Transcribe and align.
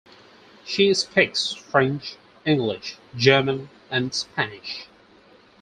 She 0.65 0.91
speaks 0.95 1.53
French, 1.53 2.15
English, 2.43 2.97
German 3.15 3.69
and 3.91 4.15
Spanish. 4.15 4.87